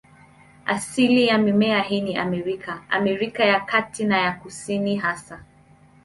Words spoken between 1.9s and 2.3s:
ni